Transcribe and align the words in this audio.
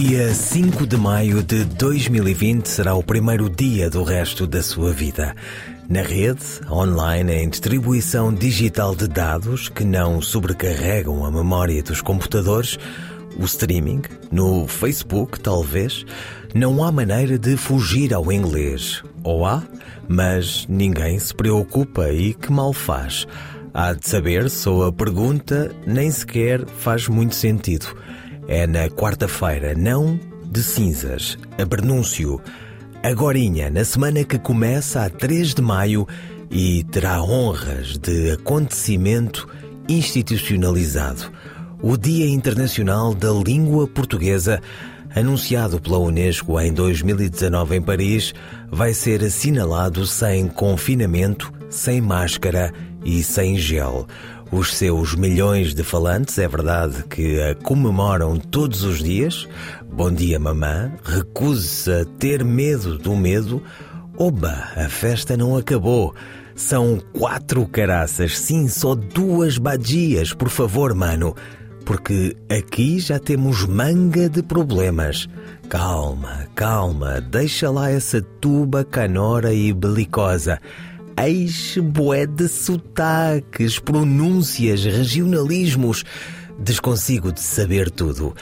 Dia 0.00 0.32
5 0.32 0.86
de 0.86 0.96
maio 0.96 1.42
de 1.42 1.64
2020 1.64 2.66
será 2.66 2.94
o 2.94 3.02
primeiro 3.02 3.50
dia 3.50 3.90
do 3.90 4.04
resto 4.04 4.46
da 4.46 4.62
sua 4.62 4.92
vida. 4.92 5.34
Na 5.88 6.02
rede, 6.02 6.40
online, 6.70 7.32
em 7.32 7.48
distribuição 7.48 8.32
digital 8.32 8.94
de 8.94 9.08
dados 9.08 9.68
que 9.68 9.82
não 9.82 10.22
sobrecarregam 10.22 11.24
a 11.24 11.32
memória 11.32 11.82
dos 11.82 12.00
computadores, 12.00 12.78
o 13.36 13.44
streaming, 13.44 14.02
no 14.30 14.68
Facebook, 14.68 15.40
talvez, 15.40 16.06
não 16.54 16.84
há 16.84 16.92
maneira 16.92 17.36
de 17.36 17.56
fugir 17.56 18.14
ao 18.14 18.30
inglês. 18.30 19.02
Ou 19.24 19.44
há, 19.44 19.64
mas 20.06 20.64
ninguém 20.68 21.18
se 21.18 21.34
preocupa 21.34 22.08
e 22.12 22.34
que 22.34 22.52
mal 22.52 22.72
faz. 22.72 23.26
Há 23.74 23.94
de 23.94 24.08
saber 24.08 24.48
se 24.48 24.68
a 24.68 24.92
pergunta 24.92 25.72
nem 25.84 26.08
sequer 26.08 26.64
faz 26.66 27.08
muito 27.08 27.34
sentido. 27.34 27.96
É 28.50 28.66
na 28.66 28.88
quarta-feira, 28.88 29.74
não 29.74 30.18
de 30.50 30.62
cinzas, 30.62 31.36
a 31.58 31.66
prenúncio. 31.66 32.40
Agorinha, 33.02 33.68
na 33.68 33.84
semana 33.84 34.24
que 34.24 34.38
começa 34.38 35.04
a 35.04 35.10
3 35.10 35.52
de 35.52 35.60
maio 35.60 36.08
e 36.50 36.82
terá 36.84 37.22
honras 37.22 37.98
de 37.98 38.30
acontecimento 38.30 39.46
institucionalizado. 39.86 41.30
O 41.82 41.98
Dia 41.98 42.26
Internacional 42.26 43.14
da 43.14 43.30
Língua 43.30 43.86
Portuguesa, 43.86 44.62
anunciado 45.14 45.78
pela 45.78 45.98
Unesco 45.98 46.58
em 46.58 46.72
2019 46.72 47.76
em 47.76 47.82
Paris, 47.82 48.32
vai 48.70 48.94
ser 48.94 49.22
assinalado 49.22 50.06
sem 50.06 50.48
confinamento, 50.48 51.52
sem 51.68 52.00
máscara 52.00 52.72
e 53.04 53.22
sem 53.22 53.58
gel 53.58 54.06
os 54.50 54.74
seus 54.76 55.14
milhões 55.14 55.74
de 55.74 55.82
falantes, 55.82 56.38
é 56.38 56.48
verdade 56.48 57.04
que 57.04 57.40
a 57.40 57.54
comemoram 57.54 58.38
todos 58.38 58.82
os 58.82 58.98
dias. 58.98 59.46
Bom 59.92 60.10
dia, 60.10 60.38
mamã. 60.38 60.92
Recuse-se 61.04 61.92
a 61.92 62.04
ter 62.04 62.44
medo 62.44 62.98
do 62.98 63.14
medo. 63.14 63.62
Oba, 64.16 64.68
a 64.74 64.88
festa 64.88 65.36
não 65.36 65.56
acabou. 65.56 66.14
São 66.56 66.98
quatro 67.12 67.66
caraças, 67.68 68.38
sim, 68.38 68.66
só 68.68 68.94
duas 68.94 69.58
badias, 69.58 70.32
por 70.32 70.48
favor, 70.48 70.94
mano. 70.94 71.36
Porque 71.84 72.36
aqui 72.50 72.98
já 72.98 73.18
temos 73.18 73.64
manga 73.64 74.28
de 74.28 74.42
problemas. 74.42 75.28
Calma, 75.68 76.48
calma, 76.54 77.20
deixa 77.20 77.70
lá 77.70 77.90
essa 77.90 78.20
tuba 78.20 78.84
canora 78.84 79.52
e 79.52 79.72
belicosa. 79.72 80.58
Eixe 81.20 81.80
bué 81.80 82.28
de 82.28 82.46
sotaques, 82.46 83.80
pronúncias, 83.80 84.84
regionalismos. 84.84 86.04
Desconsigo 86.60 87.32
de 87.32 87.40
saber 87.40 87.90
tudo. 87.90 88.36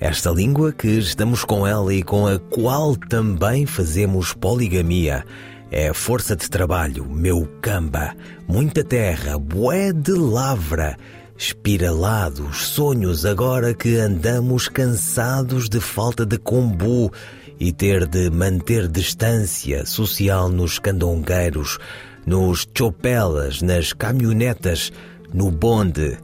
Esta 0.00 0.30
língua 0.30 0.72
que 0.72 0.88
estamos 0.88 1.44
com 1.44 1.66
ela 1.66 1.92
e 1.92 2.02
com 2.02 2.26
a 2.26 2.38
qual 2.38 2.96
também 2.96 3.66
fazemos 3.66 4.32
poligamia. 4.32 5.26
É 5.70 5.92
força 5.92 6.34
de 6.34 6.48
trabalho, 6.48 7.04
meu 7.04 7.46
camba. 7.60 8.14
Muita 8.48 8.82
terra, 8.82 9.38
bué 9.38 9.92
de 9.92 10.12
lavra. 10.12 10.96
Espiralados, 11.36 12.68
sonhos 12.68 13.26
agora 13.26 13.74
que 13.74 13.96
andamos 13.96 14.68
cansados 14.68 15.68
de 15.68 15.80
falta 15.80 16.24
de 16.24 16.38
combu 16.38 17.12
e 17.60 17.72
ter 17.72 18.06
de 18.06 18.30
manter 18.30 18.88
distância 18.88 19.84
social 19.84 20.48
nos 20.48 20.78
candongueiros 20.78 21.78
nos 22.26 22.66
chopelas, 22.76 23.62
nas 23.62 23.92
caminhonetas, 23.92 24.92
no 25.32 25.50
bonde. 25.50 26.16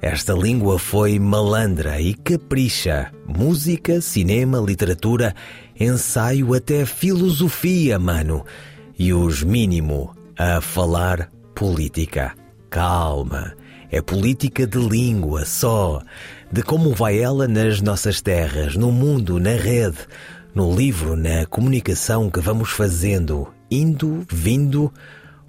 Esta 0.00 0.34
língua 0.34 0.78
foi 0.78 1.18
malandra 1.18 2.00
e 2.00 2.14
capricha. 2.14 3.10
Música, 3.26 4.00
cinema, 4.00 4.58
literatura, 4.58 5.34
ensaio 5.78 6.54
até 6.54 6.84
filosofia, 6.84 7.98
mano. 7.98 8.44
E 8.98 9.12
os 9.12 9.42
mínimo 9.42 10.14
a 10.38 10.60
falar 10.60 11.30
política. 11.54 12.34
Calma. 12.70 13.54
É 13.90 14.02
política 14.02 14.66
de 14.66 14.78
língua 14.78 15.44
só. 15.44 16.02
De 16.52 16.62
como 16.62 16.94
vai 16.94 17.18
ela 17.18 17.48
nas 17.48 17.80
nossas 17.80 18.20
terras, 18.20 18.76
no 18.76 18.92
mundo, 18.92 19.40
na 19.40 19.52
rede, 19.52 19.98
no 20.54 20.74
livro, 20.74 21.16
na 21.16 21.46
comunicação 21.46 22.30
que 22.30 22.40
vamos 22.40 22.70
fazendo, 22.70 23.48
indo, 23.70 24.24
vindo, 24.30 24.92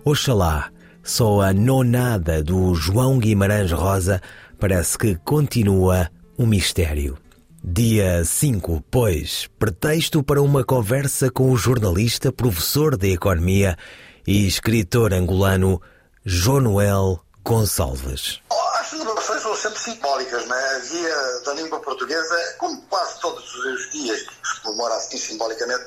Oxalá, 0.10 0.72
só 1.04 1.42
a 1.42 1.52
nonada 1.52 2.42
do 2.42 2.74
João 2.74 3.20
Guimarães 3.20 3.74
Rosa 3.74 4.22
parece 4.58 4.98
que 4.98 5.16
continua 5.16 6.10
um 6.40 6.46
mistério. 6.46 7.18
Dia 7.62 8.24
5, 8.24 8.86
pois, 8.90 9.50
pretexto 9.60 10.24
para 10.24 10.42
uma 10.42 10.64
conversa 10.64 11.30
com 11.30 11.52
o 11.52 11.58
jornalista, 11.58 12.32
professor 12.32 12.96
de 12.96 13.12
Economia 13.12 13.78
e 14.26 14.48
escritor 14.48 15.14
angolano 15.14 15.82
Jonoel 16.24 17.20
Gonçalves. 17.44 18.40
As 18.80 18.88
celebrações 18.88 19.42
são 19.42 19.56
sempre 19.58 19.80
simbólicas, 19.80 20.48
não 20.48 20.56
é? 20.56 20.80
Dia 20.80 21.42
da 21.46 21.54
língua 21.54 21.82
portuguesa, 21.82 22.56
como 22.60 22.82
quase 22.84 23.20
todos 23.20 23.54
os 23.56 23.92
dias, 23.92 24.20
se 24.22 24.62
comemora 24.64 24.96
assim 24.96 25.18
simbolicamente, 25.18 25.84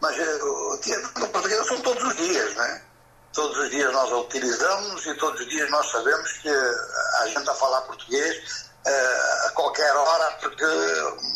mas 0.00 0.18
eh, 0.18 0.38
da 0.38 1.10
língua 1.14 1.28
portuguesa 1.28 1.62
são 1.62 1.80
todos 1.80 2.02
os 2.02 2.16
dias, 2.16 2.56
não 2.56 2.64
é? 2.64 2.91
Todos 3.32 3.56
os 3.58 3.70
dias 3.70 3.92
nós 3.92 4.12
a 4.12 4.16
utilizamos 4.18 5.06
e 5.06 5.14
todos 5.14 5.40
os 5.40 5.48
dias 5.48 5.70
nós 5.70 5.90
sabemos 5.90 6.32
que 6.32 6.48
a 6.48 7.26
gente 7.28 7.48
a 7.48 7.54
falar 7.54 7.80
português 7.82 8.68
uh, 8.86 9.46
a 9.46 9.50
qualquer 9.50 9.94
hora 9.94 10.38
porque 10.40 10.64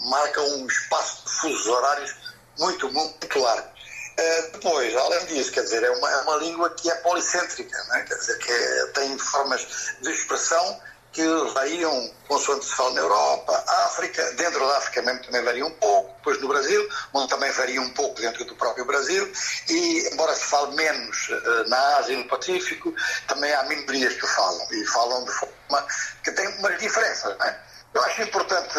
marca 0.05 0.41
um 0.41 0.67
espaço 0.67 1.25
de 1.25 1.31
fusos 1.33 1.67
horários 1.67 2.15
muito, 2.59 2.91
muito 2.93 3.39
largo. 3.39 3.69
Uh, 3.69 4.53
depois, 4.53 4.97
além 4.97 5.27
disso, 5.27 5.53
quer 5.53 5.63
dizer, 5.63 5.83
é 5.83 5.91
uma, 5.91 6.11
é 6.11 6.17
uma 6.23 6.37
língua 6.37 6.71
que 6.71 6.91
é 6.91 6.95
policêntrica, 6.97 7.77
né? 7.89 8.05
quer 8.09 8.15
dizer, 8.15 8.39
que 8.39 8.51
é, 8.51 8.87
tem 8.95 9.19
formas 9.19 9.67
de 10.01 10.11
expressão 10.11 10.81
que 11.17 11.27
variam 11.55 12.11
consoante 12.29 12.67
se 12.67 12.75
fala 12.75 12.93
na 12.93 13.01
Europa, 13.01 13.65
África, 13.87 14.23
dentro 14.33 14.61
da 14.61 14.77
África 14.77 15.01
mesmo 15.01 15.25
também 15.25 15.43
varia 15.43 15.65
um 15.65 15.71
pouco, 15.71 16.15
depois 16.17 16.39
no 16.43 16.49
Brasil, 16.49 16.87
onde 17.15 17.31
também 17.31 17.51
varia 17.53 17.81
um 17.81 17.89
pouco 17.95 18.21
dentro 18.21 18.45
do 18.45 18.55
próprio 18.55 18.85
Brasil, 18.85 19.33
e 19.67 20.11
embora 20.13 20.35
se 20.35 20.45
fale 20.45 20.77
menos 20.77 21.29
uh, 21.31 21.69
na 21.69 21.97
Ásia 21.97 22.13
e 22.13 22.17
no 22.17 22.29
Pacífico, 22.29 22.95
também 23.27 23.51
há 23.55 23.63
minorias 23.63 24.13
que 24.13 24.27
falam, 24.27 24.73
e 24.73 24.85
falam 24.85 25.25
de 25.25 25.33
forma 25.33 25.87
que 26.23 26.31
tem 26.33 26.47
umas 26.59 26.79
diferenças. 26.79 27.35
É? 27.47 27.61
Eu 27.95 28.03
acho 28.03 28.23
importante 28.23 28.75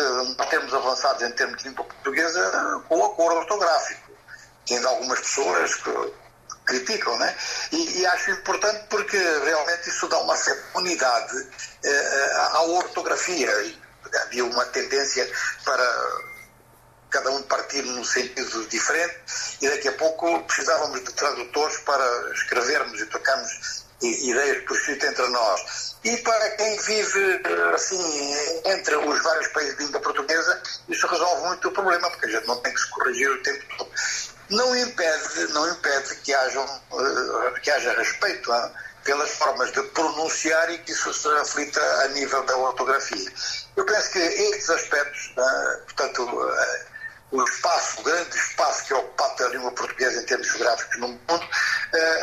termos 0.51 0.71
avançado 0.75 1.25
em 1.25 1.31
termos 1.31 1.57
de 1.57 1.69
língua 1.69 1.85
portuguesa 1.85 2.83
com 2.87 2.99
o 2.99 3.05
acordo 3.05 3.37
ortográfico. 3.37 4.11
Tendo 4.67 4.87
algumas 4.87 5.19
pessoas 5.21 5.73
que 5.75 5.89
criticam, 6.67 7.17
né? 7.17 7.35
E, 7.71 8.01
e, 8.01 8.05
acho 8.05 8.31
importante 8.31 8.85
porque 8.89 9.17
realmente 9.17 9.89
isso 9.89 10.07
dá 10.07 10.19
uma 10.19 10.35
certa 10.35 10.77
unidade 10.77 11.47
eh, 11.83 12.31
à 12.51 12.61
ortografia. 12.63 13.49
Havia 14.23 14.45
uma 14.45 14.65
tendência 14.65 15.27
para 15.65 15.83
cada 17.09 17.31
um 17.31 17.41
partir 17.43 17.81
num 17.83 18.03
sentido 18.03 18.67
diferente 18.67 19.17
e 19.61 19.69
daqui 19.69 19.87
a 19.87 19.93
pouco 19.93 20.43
precisávamos 20.43 21.03
de 21.03 21.11
tradutores 21.13 21.77
para 21.79 22.31
escrevermos 22.33 22.99
e 22.99 23.05
trocarmos 23.05 23.85
ideias 24.01 24.63
por 24.65 24.77
escrito 24.77 25.05
entre 25.05 25.27
nós. 25.29 25.95
E 26.03 26.17
para 26.17 26.49
quem 26.51 26.77
vive 26.79 27.41
assim 27.73 28.33
entre 28.65 28.95
os 28.95 29.23
vários 29.23 29.47
países 29.47 29.77
de 29.77 29.85
língua 29.85 30.01
portuguesa, 30.01 30.61
isso 30.87 31.07
resolve 31.07 31.47
muito 31.47 31.67
o 31.67 31.71
problema, 31.71 32.09
porque 32.11 32.27
a 32.27 32.29
gente 32.29 32.47
não 32.47 32.57
tem 32.61 32.73
que 32.73 32.79
se 32.79 32.89
corrigir 32.89 33.29
o 33.29 33.41
tempo 33.41 33.77
todo 33.77 33.91
não 34.49 34.75
impede, 34.75 35.47
não 35.53 35.69
impede 35.69 36.15
que, 36.17 36.33
haja, 36.33 36.61
uh, 36.61 37.53
que 37.61 37.71
haja 37.71 37.93
respeito 37.93 38.51
uh, 38.51 38.71
pelas 39.03 39.29
formas 39.31 39.71
de 39.71 39.81
pronunciar 39.83 40.71
e 40.71 40.77
que 40.79 40.91
isso 40.91 41.13
se 41.13 41.27
reflita 41.29 41.81
a 42.03 42.07
nível 42.09 42.43
da 42.43 42.57
ortografia. 42.57 43.31
Eu 43.75 43.85
penso 43.85 44.11
que 44.11 44.19
estes 44.19 44.69
aspectos, 44.69 45.33
uh, 45.37 45.83
portanto, 45.85 46.51
eh, 46.51 46.85
o 47.31 47.43
espaço, 47.43 47.99
o 47.99 48.03
grande 48.03 48.37
espaço 48.37 48.85
que 48.85 48.93
é 48.93 48.95
ocupado 48.95 49.35
pela 49.35 49.49
língua 49.49 49.71
portuguesa 49.71 50.21
em 50.21 50.25
termos 50.25 50.47
geográficos 50.47 50.97
no 50.99 51.07
mundo, 51.09 51.49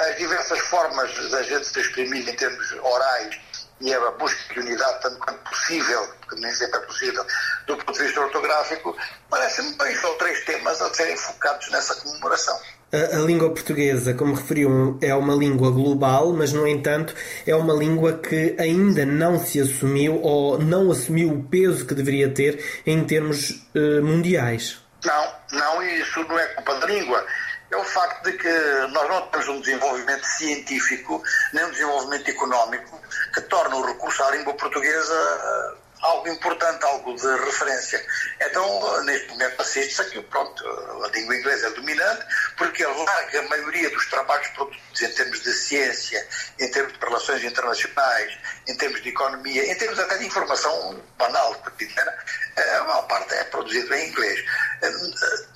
as 0.09 0.17
diversas 0.17 0.59
formas 0.61 1.31
da 1.31 1.43
gente 1.43 1.67
se 1.67 1.81
exprimir 1.81 2.27
em 2.27 2.37
termos 2.37 2.73
orais 2.73 3.39
e 3.85 3.93
a 3.93 4.11
busca 4.13 4.55
de 4.55 4.61
unidade 4.61 5.03
tanto 5.03 5.19
quanto 5.19 5.39
possível, 5.51 6.09
porque 6.21 6.41
nem 6.41 6.53
sempre 6.55 6.79
é 6.79 6.83
possível, 6.83 7.25
do 7.67 7.77
ponto 7.77 7.93
de 7.93 8.05
vista 8.05 8.21
ortográfico, 8.21 8.97
parecem-me 9.29 9.77
dois 9.77 10.03
ou 10.05 10.15
três 10.15 10.43
temas 10.45 10.81
a 10.81 10.93
serem 10.95 11.17
focados 11.17 11.71
nessa 11.71 11.95
comemoração. 11.97 12.59
A, 12.91 13.17
a, 13.17 13.19
língua 13.19 13.51
portuguesa, 13.51 14.15
como 14.15 14.35
referiu, 14.35 14.99
é 15.03 15.15
uma 15.15 15.35
língua 15.35 15.71
global, 15.71 16.33
mas, 16.33 16.53
no 16.53 16.67
entanto, 16.67 17.15
é 17.47 17.55
uma 17.55 17.75
língua 17.75 18.15
que 18.15 18.57
ainda 18.59 19.05
não 19.05 19.39
se 19.39 19.61
assumiu 19.61 20.21
ou 20.23 20.59
não 20.59 20.91
assumiu 20.91 21.31
o 21.31 21.43
peso 21.43 21.87
que 21.87 21.95
deveria 21.95 22.31
ter 22.31 22.83
em 22.87 23.05
termos 23.05 23.51
uh, 23.75 24.03
mundiais. 24.03 24.81
Não, 25.05 25.33
não, 25.53 25.83
isso 25.83 26.25
não 26.25 26.39
é 26.39 26.47
culpa 26.55 26.75
da 26.77 26.87
língua. 26.87 27.27
É 27.75 27.77
o 27.77 27.83
facto 27.83 28.23
de 28.23 28.39
que 28.39 28.49
nós 28.93 29.09
não 29.09 29.27
temos 29.31 29.49
um 29.49 29.61
desenvolvimento 29.61 30.25
científico, 30.25 31.21
nem 31.53 31.65
um 31.65 31.71
desenvolvimento 31.73 32.31
económico 32.31 33.03
que 33.35 33.41
torne 33.41 33.75
o 33.75 33.85
recurso 33.85 34.23
à 34.23 34.31
língua 34.31 34.55
portuguesa 34.55 35.75
algo 36.05 36.29
importante, 36.29 36.85
algo 36.85 37.15
de 37.17 37.27
referência. 37.45 38.05
Então, 38.41 39.03
neste 39.05 39.29
momento, 39.29 39.61
assiste-se 39.61 40.11
que 40.11 40.23
pronto, 40.23 40.65
a 41.05 41.09
língua 41.09 41.37
inglesa 41.37 41.67
é 41.67 41.71
dominante, 41.71 42.27
porque 42.57 42.85
a 42.85 42.89
larga 42.91 43.43
maioria 43.43 43.91
dos 43.91 44.07
trabalhos 44.07 44.47
produzidos 44.49 45.03
em 45.03 45.15
termos 45.15 45.41
de 45.43 45.53
ciência, 45.53 46.29
em 46.61 46.71
termos 46.71 46.93
de 46.93 46.99
relações 47.05 47.43
internacionais, 47.43 48.39
em 48.69 48.77
termos 48.77 49.03
de 49.03 49.09
economia, 49.09 49.65
em 49.71 49.75
termos 49.77 49.99
até 49.99 50.19
de 50.19 50.27
informação 50.27 51.03
banal, 51.17 51.55
cotidiana, 51.57 52.15
a 52.57 52.85
maior 52.85 53.07
parte 53.09 53.35
é 53.35 53.45
produzido 53.45 53.93
em 53.95 54.11
inglês. 54.11 54.45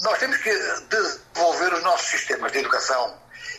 Nós 0.02 0.18
temos 0.18 0.36
que 0.38 0.50
desenvolver 0.88 1.74
os 1.74 1.82
nossos 1.82 2.06
sistemas 2.08 2.52
de 2.52 2.58
educação 2.58 3.16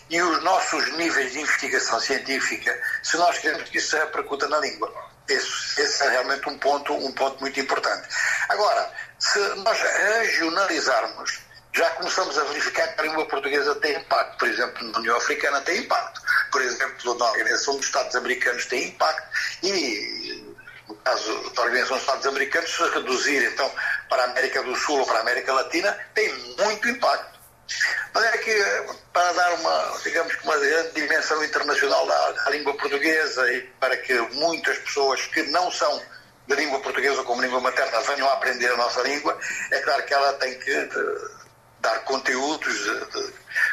e 0.09 0.21
os 0.21 0.43
nossos 0.43 0.91
níveis 0.97 1.31
de 1.31 1.39
investigação 1.39 1.99
científica 1.99 2.81
se 3.03 3.17
nós 3.17 3.37
queremos 3.37 3.69
que 3.69 3.77
isso 3.77 3.91
se 3.91 3.97
repercuta 3.97 4.47
na 4.47 4.59
língua. 4.59 4.91
Esse, 5.27 5.81
esse, 5.81 6.03
é 6.03 6.09
realmente 6.09 6.49
um 6.49 6.57
ponto, 6.57 6.93
um 6.93 7.11
ponto 7.11 7.39
muito 7.39 7.59
importante. 7.59 8.07
Agora, 8.49 8.91
se 9.19 9.39
nós 9.57 9.79
regionalizarmos, 9.79 11.39
já 11.71 11.87
começamos 11.91 12.35
a 12.37 12.43
verificar 12.45 12.87
que 12.87 12.99
a 12.99 13.03
língua 13.03 13.27
portuguesa 13.27 13.75
tem 13.75 13.95
impacto. 13.95 14.37
Por 14.39 14.47
exemplo, 14.47 14.91
na 14.91 14.99
União 14.99 15.17
Africana 15.17 15.61
tem 15.61 15.77
impacto. 15.79 16.21
Por 16.51 16.61
exemplo, 16.63 17.15
na 17.15 17.25
Organização 17.25 17.77
dos 17.77 17.85
Estados 17.85 18.15
Americanos 18.15 18.65
tem 18.65 18.87
impacto. 18.87 19.29
E, 19.61 20.48
no 20.89 20.95
caso 20.95 21.51
da 21.53 21.61
Organização 21.61 21.97
dos 21.97 22.05
Estados 22.05 22.25
Americanos, 22.25 22.69
se 22.69 22.89
reduzir 22.89 23.43
então 23.45 23.71
para 24.09 24.23
a 24.23 24.25
América 24.25 24.63
do 24.63 24.75
Sul 24.75 24.99
ou 24.99 25.05
para 25.05 25.19
a 25.19 25.21
América 25.21 25.53
Latina, 25.53 25.95
tem 26.13 26.33
muito 26.57 26.89
impacto. 26.89 27.39
Mas 28.13 28.23
é 28.25 28.37
que, 28.39 28.63
para 29.13 29.31
dar 29.33 29.53
uma, 29.53 29.99
digamos 30.03 30.35
uma 30.43 30.57
grande 30.57 30.93
dimensão 30.93 31.43
internacional 31.43 32.09
à, 32.09 32.47
à 32.47 32.49
língua 32.49 32.75
portuguesa 32.75 33.53
e 33.53 33.61
para 33.79 33.95
que 33.97 34.19
muitas 34.33 34.79
pessoas 34.79 35.21
que 35.27 35.43
não 35.43 35.71
são 35.71 36.01
de 36.47 36.55
língua 36.55 36.79
portuguesa 36.79 37.23
como 37.23 37.43
língua 37.43 37.61
materna 37.61 38.01
venham 38.01 38.27
a 38.27 38.33
aprender 38.33 38.71
a 38.71 38.77
nossa 38.77 39.01
língua, 39.03 39.37
é 39.71 39.79
claro 39.81 40.03
que 40.03 40.13
ela 40.15 40.33
tem 40.33 40.57
que 40.57 40.73
de, 40.73 41.39
dar 41.81 41.99
conteúdos 42.05 42.75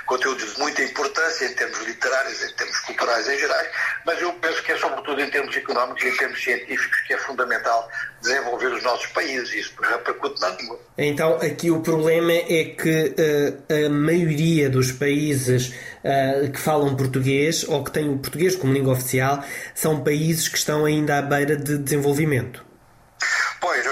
conteúdos 0.07 0.55
de 0.55 0.61
muita 0.61 0.83
importância 0.83 1.47
em 1.47 1.55
termos 1.55 1.79
literários, 1.85 2.43
em 2.43 2.53
termos 2.55 2.79
culturais 2.81 3.29
em 3.29 3.39
geral, 3.39 3.65
mas 4.05 4.21
eu 4.21 4.33
penso 4.35 4.63
que 4.63 4.73
é 4.73 4.77
sobretudo 4.77 5.21
em 5.21 5.31
termos 5.31 5.55
económicos 5.57 6.03
e 6.03 6.09
em 6.09 6.17
termos 6.17 6.43
científicos 6.43 7.01
que 7.07 7.15
é 7.15 7.19
fundamental 7.19 7.89
desenvolver 8.21 8.73
os 8.73 8.83
nossos 8.83 9.07
países 9.09 9.53
isso 9.55 9.75
repercute 9.81 10.41
na 10.41 10.49
língua. 10.51 10.81
Então 10.97 11.37
aqui 11.37 11.71
o 11.71 11.81
problema 11.81 12.33
é 12.33 12.65
que 12.65 13.15
uh, 13.19 13.87
a 13.87 13.89
maioria 13.89 14.71
dos 14.71 14.93
países 14.93 15.69
uh, 16.05 16.51
que 16.51 16.59
falam 16.59 16.97
português 16.97 17.65
ou 17.69 17.85
que 17.85 17.91
têm 17.91 18.09
o 18.09 18.19
português 18.19 18.57
como 18.57 18.73
língua 18.73 18.95
oficial 18.95 19.45
são 19.75 20.03
países 20.03 20.49
que 20.49 20.57
estão 20.57 20.85
ainda 20.85 21.19
à 21.19 21.23
beira 21.23 21.57
de 21.57 21.79
desenvolvimento. 21.79 22.65
Pois, 23.61 23.87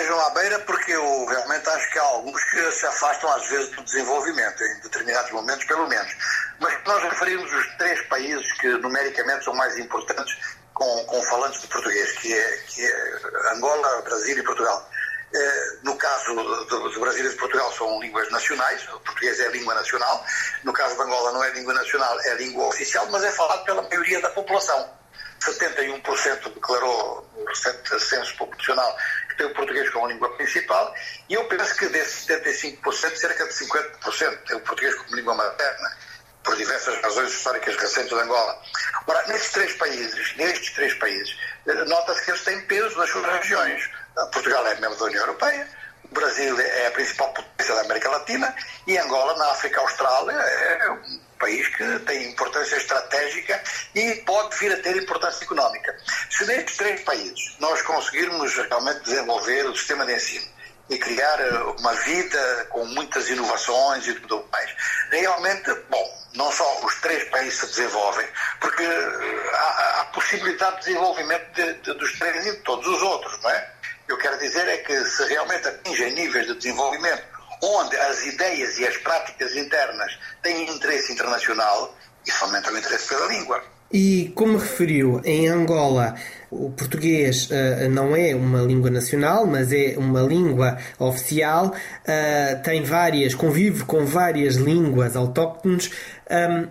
estejam 0.00 0.20
à 0.20 0.30
beira, 0.30 0.58
porque 0.60 0.92
eu 0.92 1.26
realmente 1.26 1.68
acho 1.68 1.90
que 1.90 1.98
há 1.98 2.02
alguns 2.02 2.42
que 2.44 2.72
se 2.72 2.86
afastam 2.86 3.30
às 3.32 3.46
vezes 3.48 3.70
do 3.70 3.82
desenvolvimento, 3.84 4.64
em 4.64 4.80
determinados 4.80 5.30
momentos, 5.30 5.64
pelo 5.66 5.86
menos. 5.88 6.10
Mas 6.58 6.74
nós 6.86 7.02
referimos 7.02 7.52
os 7.52 7.66
três 7.76 8.00
países 8.08 8.52
que 8.58 8.68
numericamente 8.78 9.44
são 9.44 9.54
mais 9.54 9.76
importantes 9.78 10.36
com, 10.72 11.04
com 11.04 11.22
falantes 11.24 11.60
de 11.60 11.66
português, 11.68 12.12
que 12.12 12.32
é, 12.32 12.56
que 12.68 12.82
é 12.82 13.52
Angola, 13.54 14.02
Brasil 14.02 14.38
e 14.38 14.42
Portugal. 14.42 14.90
Eh, 15.32 15.78
no 15.84 15.94
caso 15.96 16.34
do, 16.34 16.88
do, 16.88 17.00
Brasil 17.00 17.24
e 17.24 17.28
de 17.28 17.36
Portugal 17.36 17.72
são 17.72 18.00
línguas 18.00 18.28
nacionais, 18.30 18.82
o 18.88 18.98
português 19.00 19.38
é 19.38 19.48
língua 19.48 19.74
nacional. 19.74 20.24
No 20.64 20.72
caso 20.72 20.96
de 20.96 21.02
Angola 21.02 21.32
não 21.32 21.44
é 21.44 21.50
língua 21.50 21.74
nacional, 21.74 22.18
é 22.20 22.34
língua 22.34 22.66
oficial, 22.66 23.06
mas 23.10 23.22
é 23.22 23.30
falado 23.32 23.64
pela 23.64 23.82
maioria 23.82 24.20
da 24.20 24.30
população. 24.30 24.99
71% 25.40 26.54
declarou 26.54 27.28
no 27.36 27.44
recente 27.46 28.00
censo 28.00 28.36
populacional 28.36 28.96
que 29.30 29.36
tem 29.36 29.46
o 29.46 29.54
português 29.54 29.88
como 29.90 30.06
língua 30.06 30.36
principal, 30.36 30.94
e 31.28 31.34
eu 31.34 31.44
penso 31.44 31.74
que 31.76 31.86
desses 31.88 32.26
75%, 32.26 33.16
cerca 33.16 33.46
de 33.46 33.52
50% 33.52 34.38
tem 34.46 34.56
o 34.56 34.60
português 34.60 34.94
como 34.96 35.16
língua 35.16 35.34
materna, 35.34 35.96
por 36.42 36.56
diversas 36.56 37.00
razões 37.02 37.32
históricas 37.32 37.76
recentes 37.76 38.08
de 38.10 38.14
Angola. 38.14 38.62
Ora, 39.06 39.26
nestes 39.28 39.52
três 39.52 39.74
países, 39.74 40.36
nestes 40.36 40.70
três 40.74 40.94
países, 40.94 41.36
nota-se 41.86 42.24
que 42.24 42.30
eles 42.30 42.44
têm 42.44 42.60
peso 42.62 42.96
nas 42.96 43.10
suas 43.10 43.26
regiões. 43.26 43.90
Portugal 44.32 44.66
é 44.66 44.74
membro 44.76 44.98
da 44.98 45.04
União 45.04 45.20
Europeia, 45.20 45.68
o 46.04 46.14
Brasil 46.14 46.60
é 46.60 46.86
a 46.86 46.90
principal 46.90 47.32
potência 47.32 47.74
da 47.74 47.82
América 47.82 48.10
Latina 48.10 48.54
e 48.86 48.98
Angola, 48.98 49.36
na 49.36 49.52
África 49.52 49.80
Austral, 49.80 50.30
é 50.30 50.90
um 50.90 51.29
país 51.40 51.66
que 51.74 51.98
tem 52.00 52.30
importância 52.30 52.76
estratégica 52.76 53.60
e 53.94 54.14
pode 54.26 54.56
vir 54.58 54.72
a 54.72 54.76
ter 54.76 54.96
importância 54.96 55.42
económica. 55.42 55.96
Se 56.30 56.44
nestes 56.46 56.76
três 56.76 57.00
países 57.00 57.56
nós 57.58 57.82
conseguirmos 57.82 58.54
realmente 58.54 59.02
desenvolver 59.02 59.66
o 59.66 59.74
sistema 59.74 60.06
de 60.06 60.14
ensino 60.14 60.46
e 60.88 60.98
criar 60.98 61.40
eh, 61.40 61.62
uma 61.78 61.94
vida 61.94 62.66
com 62.70 62.84
muitas 62.84 63.28
inovações 63.28 64.06
e 64.06 64.14
tudo 64.14 64.46
mais, 64.52 64.70
realmente, 65.10 65.72
bom, 65.88 66.20
não 66.34 66.50
só 66.52 66.84
os 66.84 66.94
três 67.00 67.24
países 67.30 67.60
se 67.60 67.66
desenvolvem, 67.66 68.26
porque 68.60 68.82
eh, 68.82 69.50
há, 69.54 70.00
há 70.00 70.04
possibilidade 70.06 70.76
de 70.76 70.86
desenvolvimento 70.86 71.52
de, 71.54 71.74
de, 71.74 71.94
dos 71.94 72.18
três 72.18 72.46
e 72.46 72.50
de 72.52 72.58
todos 72.58 72.86
os 72.86 73.02
outros, 73.02 73.40
não 73.42 73.50
é? 73.50 73.72
Eu 74.08 74.18
quero 74.18 74.36
dizer 74.38 74.66
é 74.66 74.78
que 74.78 75.04
se 75.04 75.24
realmente 75.26 75.68
atingem 75.68 76.12
níveis 76.12 76.46
de 76.46 76.54
desenvolvimento 76.56 77.29
onde 77.62 77.96
as 77.96 78.24
ideias 78.26 78.78
e 78.78 78.86
as 78.86 78.96
práticas 78.98 79.54
internas 79.56 80.18
têm 80.42 80.68
interesse 80.70 81.12
internacional, 81.12 81.94
isso 82.26 82.44
aumenta 82.44 82.72
o 82.72 82.78
interesse 82.78 83.08
pela 83.08 83.26
língua. 83.26 83.62
E 83.92 84.32
como 84.36 84.56
referiu, 84.56 85.20
em 85.24 85.48
Angola 85.48 86.14
o 86.50 86.70
português 86.70 87.48
uh, 87.50 87.88
não 87.90 88.14
é 88.14 88.34
uma 88.34 88.60
língua 88.60 88.90
nacional, 88.90 89.46
mas 89.46 89.72
é 89.72 89.94
uma 89.96 90.20
língua 90.20 90.78
oficial, 90.98 91.66
uh, 91.68 92.62
tem 92.62 92.82
várias, 92.82 93.34
convive 93.34 93.84
com 93.84 94.04
várias 94.04 94.56
línguas 94.56 95.16
autóctones. 95.16 95.90
Um, 96.30 96.68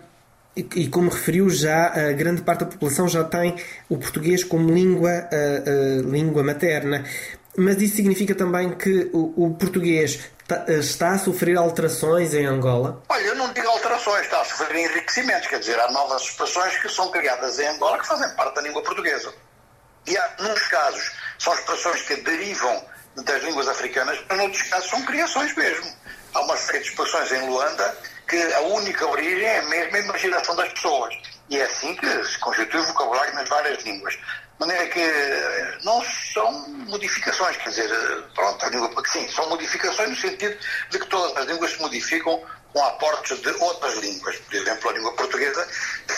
e, 0.55 0.67
e, 0.75 0.87
como 0.89 1.09
referiu 1.09 1.49
já, 1.49 1.87
a 1.87 2.11
grande 2.11 2.41
parte 2.41 2.61
da 2.61 2.65
população 2.65 3.07
já 3.07 3.23
tem 3.23 3.55
o 3.87 3.97
português 3.97 4.43
como 4.43 4.73
língua, 4.73 5.29
uh, 5.31 6.09
língua 6.09 6.43
materna. 6.43 7.05
Mas 7.57 7.81
isso 7.81 7.95
significa 7.95 8.35
também 8.35 8.71
que 8.71 9.09
o, 9.13 9.45
o 9.45 9.53
português 9.53 10.19
está 10.67 11.11
a 11.11 11.17
sofrer 11.17 11.57
alterações 11.57 12.33
em 12.33 12.45
Angola? 12.45 13.01
Olha, 13.09 13.27
eu 13.27 13.35
não 13.35 13.51
digo 13.53 13.67
alterações, 13.67 14.21
está 14.21 14.41
a 14.41 14.45
sofrer 14.45 14.75
enriquecimentos, 14.75 15.47
quer 15.47 15.59
dizer, 15.59 15.79
há 15.79 15.91
novas 15.91 16.23
expressões 16.23 16.77
que 16.77 16.89
são 16.89 17.11
criadas 17.11 17.59
em 17.59 17.67
Angola 17.67 17.99
que 17.99 18.07
fazem 18.07 18.29
parte 18.35 18.55
da 18.55 18.61
língua 18.61 18.83
portuguesa. 18.83 19.33
E 20.07 20.17
há, 20.17 20.35
nos 20.39 20.61
casos, 20.67 21.11
são 21.37 21.53
expressões 21.53 22.01
que 22.03 22.15
derivam 22.17 22.83
das 23.17 23.43
línguas 23.43 23.67
africanas, 23.67 24.19
mas 24.27 24.37
noutros 24.37 24.63
casos 24.63 24.89
são 24.89 25.01
criações 25.03 25.55
mesmo. 25.55 25.91
Há 26.33 26.39
uma 26.41 26.55
série 26.57 26.79
de 26.79 26.89
expressões 26.89 27.31
em 27.31 27.49
Luanda 27.49 27.97
que 28.27 28.37
a 28.53 28.59
única 28.61 29.07
origem 29.07 29.45
é 29.45 29.61
mesmo 29.63 29.95
a 29.95 29.99
imaginação 29.99 30.55
das 30.55 30.71
pessoas. 30.73 31.15
E 31.49 31.57
é 31.57 31.63
assim 31.63 31.95
que 31.95 32.23
se 32.25 32.37
constitui 32.37 32.79
o 32.79 32.85
vocabulário 32.85 33.33
nas 33.33 33.49
várias 33.49 33.83
línguas. 33.83 34.13
De 34.13 34.67
maneira 34.67 34.85
que 34.87 34.99
eh, 34.99 35.77
não 35.83 36.03
são 36.33 36.51
modificações, 36.87 37.57
quer 37.57 37.69
dizer, 37.69 37.89
eh, 37.89 38.23
pronto, 38.35 38.63
a 38.63 38.69
língua, 38.69 39.03
sim, 39.07 39.27
são 39.29 39.49
modificações 39.49 40.09
no 40.09 40.15
sentido 40.15 40.55
de 40.91 40.99
que 40.99 41.05
todas 41.07 41.35
as 41.37 41.45
línguas 41.45 41.71
se 41.71 41.81
modificam 41.81 42.43
com 42.73 42.83
aportes 42.83 43.41
de 43.41 43.49
outras 43.49 43.95
línguas. 43.97 44.35
Por 44.37 44.55
exemplo, 44.55 44.89
a 44.89 44.93
língua 44.93 45.13
portuguesa 45.13 45.67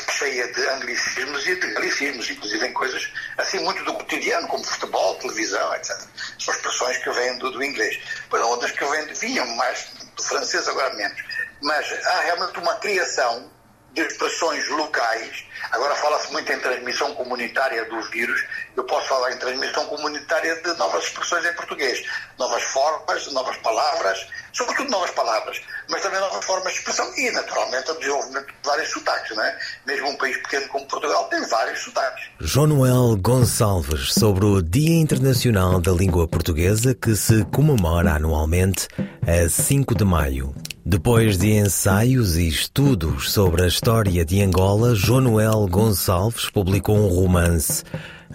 cheia 0.09 0.51
de 0.51 0.67
anglicismos 0.69 1.47
e 1.47 1.55
de 1.55 1.73
galicismos, 1.73 2.29
inclusive 2.29 2.67
em 2.67 2.73
coisas 2.73 3.11
assim 3.37 3.59
muito 3.59 3.83
do 3.85 3.93
cotidiano, 3.93 4.47
como 4.47 4.63
futebol, 4.63 5.15
televisão, 5.15 5.73
etc. 5.75 5.97
São 6.39 6.53
expressões 6.53 6.97
que 6.97 7.09
vêm 7.11 7.37
do, 7.37 7.51
do 7.51 7.63
inglês. 7.63 7.99
Há 8.31 8.37
outras 8.45 8.71
que 8.71 8.85
vêm, 8.85 9.05
vinham 9.13 9.47
mais 9.55 9.87
francês, 10.27 10.67
agora 10.67 10.93
menos. 10.95 11.17
Mas 11.61 12.05
há 12.05 12.21
realmente 12.21 12.59
uma 12.59 12.75
criação 12.75 13.49
de 13.93 14.01
expressões 14.01 14.67
locais. 14.69 15.45
Agora 15.71 15.95
fala-se 15.95 16.31
muito 16.31 16.51
em 16.51 16.59
transmissão 16.59 17.13
comunitária 17.13 17.85
dos 17.85 18.09
vírus. 18.09 18.41
Eu 18.75 18.83
posso 18.85 19.07
falar 19.07 19.31
em 19.31 19.37
transmissão 19.37 19.85
comunitária 19.85 20.55
de 20.61 20.77
novas 20.77 21.05
expressões 21.05 21.45
em 21.45 21.53
português, 21.53 22.03
novas 22.37 22.63
formas, 22.63 23.31
novas 23.31 23.57
palavras, 23.57 24.27
sobretudo 24.53 24.89
novas 24.89 25.11
palavras, 25.11 25.61
mas 25.89 26.01
também 26.01 26.19
novas 26.19 26.43
formas 26.45 26.73
de 26.73 26.79
expressão 26.79 27.11
e, 27.17 27.31
naturalmente, 27.31 27.91
o 27.91 27.99
desenvolvimento 27.99 28.47
de 28.47 28.53
vários 28.63 28.89
sotaques, 28.89 29.35
não 29.35 29.43
é? 29.43 29.59
Mesmo 29.85 30.09
um 30.09 30.17
país 30.17 30.37
pequeno 30.37 30.67
como 30.69 30.87
Portugal 30.87 31.25
tem 31.25 31.47
vários 31.47 31.79
sotaques. 31.79 32.25
João 32.39 32.67
Noel 32.67 33.17
Gonçalves 33.17 34.13
sobre 34.13 34.45
o 34.45 34.61
Dia 34.61 34.99
Internacional 34.99 35.79
da 35.79 35.91
Língua 35.91 36.27
Portuguesa 36.27 36.95
que 36.95 37.15
se 37.15 37.43
comemora 37.45 38.13
anualmente 38.13 38.87
a 39.27 39.47
5 39.49 39.95
de 39.95 40.05
maio. 40.05 40.55
Depois 40.83 41.37
de 41.37 41.51
ensaios 41.51 42.35
e 42.35 42.47
estudos 42.47 43.31
sobre 43.31 43.63
a 43.63 43.67
história 43.67 44.25
de 44.25 44.41
Angola, 44.41 44.95
Jonoel 44.95 45.67
Gonçalves 45.67 46.49
publicou 46.49 46.97
um 46.97 47.07
romance, 47.07 47.83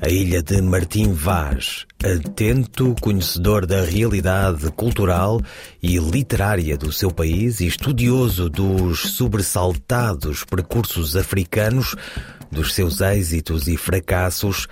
A 0.00 0.08
Ilha 0.08 0.40
de 0.40 0.62
Martim 0.62 1.12
Vaz, 1.12 1.86
atento 2.04 2.94
conhecedor 3.00 3.66
da 3.66 3.82
realidade 3.82 4.70
cultural 4.70 5.40
e 5.82 5.98
literária 5.98 6.78
do 6.78 6.92
seu 6.92 7.10
país 7.10 7.58
e 7.58 7.66
estudioso 7.66 8.48
dos 8.48 9.00
sobressaltados 9.14 10.44
percursos 10.44 11.16
africanos, 11.16 11.96
dos 12.52 12.74
seus 12.74 13.00
êxitos 13.00 13.66
e 13.66 13.76
fracassos, 13.76 14.68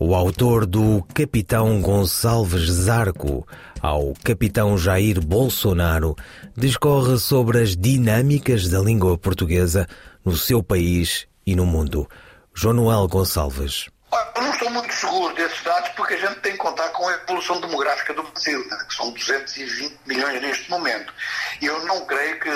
o 0.00 0.14
autor 0.14 0.64
do 0.64 1.02
Capitão 1.12 1.80
Gonçalves 1.82 2.70
Zarco 2.70 3.46
ao 3.82 4.14
Capitão 4.24 4.78
Jair 4.78 5.20
Bolsonaro 5.20 6.14
discorre 6.56 7.18
sobre 7.18 7.60
as 7.60 7.76
dinâmicas 7.76 8.68
da 8.68 8.78
língua 8.78 9.18
portuguesa 9.18 9.88
no 10.24 10.36
seu 10.36 10.62
país 10.62 11.26
e 11.44 11.56
no 11.56 11.66
mundo. 11.66 12.08
João 12.54 12.74
Noel 12.74 13.08
Gonçalves. 13.08 13.88
Eu 14.36 14.42
não 14.42 14.52
estou 14.52 14.70
muito 14.70 14.94
seguro 14.94 15.34
desses 15.34 15.62
dados 15.64 15.88
porque 15.90 16.14
a 16.14 16.18
gente 16.18 16.40
tem 16.40 16.52
que 16.52 16.58
contar 16.58 16.88
com 16.90 17.08
a 17.08 17.14
evolução 17.14 17.60
demográfica 17.60 18.14
do 18.14 18.22
Brasil, 18.22 18.58
né, 18.68 18.78
que 18.88 18.94
são 18.94 19.10
220 19.10 19.98
milhões 20.06 20.40
neste 20.40 20.70
momento. 20.70 21.12
E 21.60 21.66
eu 21.66 21.84
não 21.86 22.06
creio 22.06 22.38
que 22.38 22.50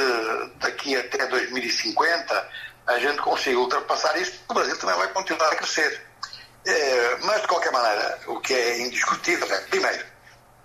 daqui 0.60 0.96
até 0.96 1.26
2050 1.26 2.48
a 2.86 2.98
gente 3.00 3.20
consiga 3.20 3.58
ultrapassar 3.58 4.16
isso, 4.16 4.32
porque 4.32 4.52
o 4.52 4.54
Brasil 4.54 4.78
também 4.78 4.96
vai 4.96 5.08
continuar 5.08 5.48
a 5.48 5.56
crescer. 5.56 6.11
É, 6.64 7.16
mas, 7.22 7.40
de 7.42 7.48
qualquer 7.48 7.72
maneira, 7.72 8.20
o 8.26 8.40
que 8.40 8.54
é 8.54 8.80
indiscutível 8.80 9.52
é, 9.52 9.60
primeiro, 9.62 10.06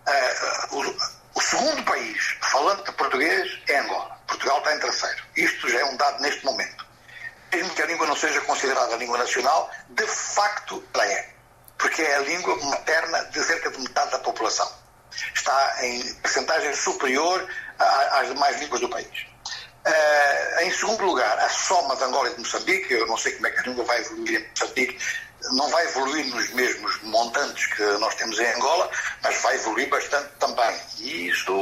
é, 0.05 0.35
o, 0.71 0.95
o, 1.35 1.41
segundo 1.41 1.83
país 1.83 2.37
falando 2.41 2.83
de 2.83 2.91
português 2.93 3.59
é 3.67 3.79
Angola. 3.79 4.17
Portugal 4.27 4.59
está 4.59 4.75
em 4.75 4.79
terceiro. 4.79 5.23
Isto 5.35 5.69
já 5.69 5.79
é 5.79 5.85
um 5.85 5.97
dado 5.97 6.21
neste 6.21 6.45
momento. 6.45 6.85
Mesmo 7.51 7.73
que 7.73 7.81
a 7.81 7.85
língua 7.85 8.05
não 8.05 8.15
seja 8.15 8.41
considerada 8.41 8.95
língua 8.97 9.17
nacional, 9.17 9.71
de 9.89 10.05
facto 10.05 10.83
ela 10.93 11.05
é. 11.05 11.29
Porque 11.77 12.01
é 12.01 12.15
a 12.15 12.19
língua 12.19 12.55
materna 12.65 13.23
de 13.25 13.43
cerca 13.43 13.71
de 13.71 13.79
metade 13.79 14.11
da 14.11 14.19
população. 14.19 14.71
Está 15.33 15.77
em 15.83 16.13
percentagem 16.15 16.73
superior 16.75 17.47
às 17.79 18.27
demais 18.27 18.59
línguas 18.59 18.81
do 18.81 18.89
país. 18.89 19.25
Uh, 19.87 20.59
em 20.63 20.71
segundo 20.73 21.05
lugar, 21.05 21.39
a 21.39 21.47
soma 21.47 21.95
de 21.95 22.03
Angola 22.03 22.29
e 22.29 22.33
de 22.33 22.39
Moçambique, 22.39 22.93
eu 22.93 23.07
não 23.07 23.15
sei 23.15 23.31
como 23.33 23.47
é 23.47 23.51
que 23.51 23.59
a 23.59 23.63
língua 23.63 23.85
vai 23.85 23.99
evoluir 23.99 24.41
em 24.41 24.49
Moçambique, 24.49 24.99
não 25.51 25.67
vai 25.69 25.85
evoluir 25.85 26.25
nos 26.27 26.49
mesmos 26.53 27.01
montantes 27.03 27.67
que 27.67 27.83
nós 27.99 28.15
temos 28.15 28.39
em 28.39 28.53
Angola, 28.53 28.89
mas 29.21 29.41
vai 29.41 29.55
evoluir 29.55 29.89
bastante 29.89 30.29
também. 30.39 30.75
E 30.99 31.29
isto, 31.29 31.53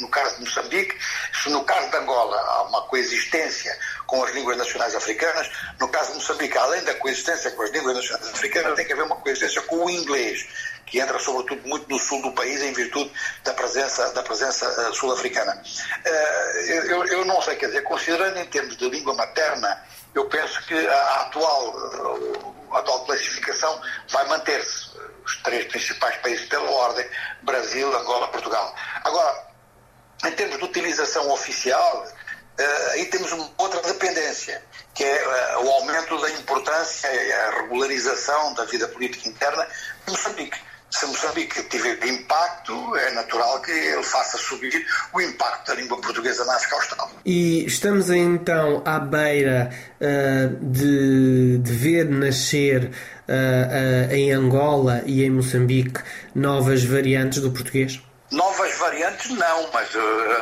no 0.00 0.08
caso 0.08 0.36
de 0.36 0.40
Moçambique, 0.42 0.96
se 1.42 1.50
no 1.50 1.64
caso 1.64 1.90
de 1.90 1.96
Angola 1.96 2.36
há 2.36 2.62
uma 2.64 2.82
coexistência 2.82 3.76
com 4.06 4.22
as 4.22 4.32
línguas 4.34 4.56
nacionais 4.56 4.94
africanas, 4.94 5.50
no 5.78 5.88
caso 5.88 6.10
de 6.12 6.18
Moçambique, 6.18 6.56
além 6.58 6.82
da 6.84 6.94
coexistência 6.94 7.50
com 7.52 7.62
as 7.62 7.70
línguas 7.70 7.96
nacionais 7.96 8.28
africanas, 8.28 8.76
tem 8.76 8.86
que 8.86 8.92
haver 8.92 9.04
uma 9.04 9.16
coexistência 9.16 9.62
com 9.62 9.84
o 9.84 9.90
inglês 9.90 10.46
que 10.90 10.98
entra 10.98 11.18
sobretudo 11.18 11.66
muito 11.66 11.88
no 11.88 11.98
sul 11.98 12.20
do 12.20 12.32
país 12.32 12.60
em 12.60 12.72
virtude 12.72 13.10
da 13.44 13.54
presença, 13.54 14.12
da 14.12 14.22
presença 14.22 14.66
uh, 14.66 14.94
sul-africana. 14.94 15.62
Uh, 16.04 16.10
eu, 16.68 17.06
eu, 17.06 17.24
não 17.24 17.40
sei, 17.40 17.54
quer 17.56 17.66
dizer, 17.66 17.82
considerando 17.82 18.36
em 18.38 18.46
termos 18.46 18.76
de 18.76 18.90
língua 18.90 19.14
materna, 19.14 19.82
eu 20.14 20.26
penso 20.28 20.60
que 20.66 20.74
a 20.74 21.20
atual, 21.22 21.68
uh, 21.68 22.66
a 22.72 22.78
atual 22.80 23.06
classificação 23.06 23.80
vai 24.10 24.26
manter-se. 24.26 24.90
Os 25.24 25.36
três 25.42 25.66
principais 25.66 26.16
países 26.16 26.48
pela 26.48 26.68
ordem, 26.68 27.08
Brasil, 27.42 27.94
Angola, 27.96 28.26
Portugal. 28.28 28.74
Agora, 29.04 29.46
em 30.24 30.32
termos 30.32 30.58
de 30.58 30.64
utilização 30.64 31.30
oficial, 31.30 32.06
aí 32.92 33.04
temos 33.06 33.30
uma 33.30 33.48
outra 33.58 33.80
dependência, 33.82 34.62
que 34.94 35.04
é 35.04 35.58
o 35.58 35.70
aumento 35.70 36.20
da 36.20 36.30
importância 36.30 37.08
e 37.12 37.32
a 37.32 37.50
regularização 37.62 38.54
da 38.54 38.64
vida 38.64 38.88
política 38.88 39.28
interna 39.28 39.68
de 40.04 40.10
Moçambique 40.10 40.58
se 40.90 41.06
Moçambique 41.06 41.62
tiver 41.64 42.04
impacto, 42.04 42.96
é 42.96 43.12
natural 43.12 43.60
que 43.62 43.70
ele 43.70 44.02
faça 44.02 44.36
subir 44.36 44.84
o 45.12 45.20
impacto 45.20 45.68
da 45.68 45.74
língua 45.74 46.00
portuguesa 46.00 46.44
na 46.44 46.56
África 46.56 46.76
Austral. 46.76 47.10
E 47.24 47.64
estamos 47.64 48.10
então 48.10 48.82
à 48.84 48.98
beira 48.98 49.70
uh, 50.00 50.56
de, 50.60 51.58
de, 51.58 51.72
ver 51.72 52.06
nascer 52.06 52.84
uh, 52.84 52.90
uh, 52.90 54.12
em 54.12 54.32
Angola 54.32 55.02
e 55.06 55.22
em 55.22 55.30
Moçambique 55.30 56.02
novas 56.34 56.82
variantes 56.82 57.40
do 57.40 57.52
português? 57.52 58.00
Novas 58.32 58.76
variantes 58.78 59.30
não, 59.30 59.70
mas 59.72 59.88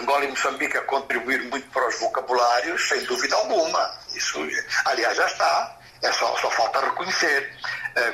Angola 0.01 0.25
e 0.25 0.29
Moçambique 0.29 0.77
a 0.77 0.83
contribuir 0.83 1.43
muito 1.45 1.67
para 1.71 1.89
os 1.89 1.99
vocabulários, 1.99 2.87
sem 2.87 3.03
dúvida 3.05 3.35
alguma. 3.37 3.91
Isso, 4.15 4.39
aliás, 4.85 5.17
já 5.17 5.27
está. 5.27 5.79
É 6.03 6.13
só, 6.13 6.37
só 6.37 6.51
falta 6.51 6.81
reconhecer. 6.81 7.51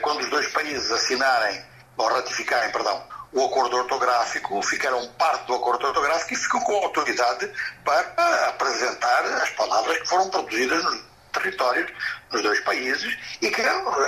quando 0.01 0.21
os 0.21 0.31
dois 0.31 0.47
países 0.53 0.91
assinarem 0.93 1.61
ou 1.97 2.07
ratificarem, 2.07 2.73
perdão, 2.73 3.03
o 3.33 3.45
acordo 3.47 3.77
ortográfico, 3.77 4.63
ficaram 4.63 5.07
parte 5.19 5.47
do 5.47 5.55
acordo 5.55 5.87
ortográfico 5.89 6.35
e 6.35 6.37
ficam 6.37 6.61
com 6.61 6.73
autoridade 6.77 7.51
para 7.85 8.49
apresentar 8.49 9.25
as 9.43 9.51
palavras 9.51 9.99
que 9.99 10.09
foram 10.09 10.31
produzidas 10.31 10.83
nos 10.85 11.15
territórios 11.35 11.93
nos 12.33 12.43
dois 12.43 12.61
países 12.61 13.19
e 13.43 13.51
que 13.51 13.63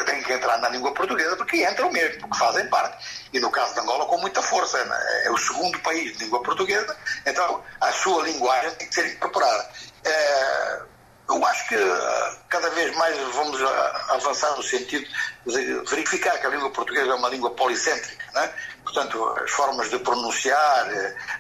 têm 0.07 0.23
que 0.23 0.33
entrar 0.33 0.59
na 0.59 0.69
língua 0.69 0.95
portuguesa 0.95 1.37
porque 1.37 1.65
entram 1.65 1.91
mesmo, 1.91 2.21
porque 2.21 2.39
fazem 2.39 2.67
parte. 2.69 3.29
E 3.33 3.41
no 3.41 3.51
caso 3.51 3.75
de 3.75 3.81
Angola, 3.81 4.07
com 4.07 4.19
muita 4.19 4.41
força. 4.43 4.83
Né? 4.85 5.23
É 5.25 5.31
o 5.31 5.37
segundo 5.37 5.79
país 5.81 6.17
de 6.17 6.25
língua 6.25 6.43
portuguesa, 6.43 6.97
então 7.27 7.63
a 7.81 7.93
sua 7.93 8.23
linguagem 8.23 8.71
tem 8.77 8.89
que 8.89 8.95
ser 8.95 9.13
incorporada. 9.13 9.69
É, 10.05 10.83
eu 11.29 11.45
acho 11.45 11.69
que 11.69 11.75
eh, 11.75 12.37
cada 12.49 12.71
vez 12.71 12.95
mais 12.97 13.19
vamos 13.35 13.61
eh, 13.61 13.93
avançar 14.11 14.57
no 14.57 14.63
sentido 14.63 15.07
de 15.47 15.91
verificar 15.91 16.39
que 16.39 16.47
a 16.47 16.51
língua 16.51 16.71
portuguesa 16.71 17.11
é 17.11 17.15
uma 17.15 17.29
língua 17.29 17.51
policêntrica, 17.51 18.25
né? 18.35 18.51
portanto, 18.85 19.25
as 19.43 19.51
formas 19.51 19.91
de 19.91 19.99
pronunciar, 19.99 20.89